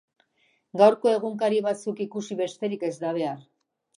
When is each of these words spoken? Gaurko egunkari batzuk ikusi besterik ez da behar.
Gaurko 0.81 1.09
egunkari 1.17 1.59
batzuk 1.67 2.01
ikusi 2.07 2.37
besterik 2.39 2.87
ez 2.91 2.93
da 3.05 3.15
behar. 3.19 3.45